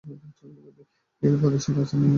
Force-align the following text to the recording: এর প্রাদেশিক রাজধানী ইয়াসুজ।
এর 1.23 1.33
প্রাদেশিক 1.39 1.73
রাজধানী 1.77 2.01
ইয়াসুজ। 2.01 2.09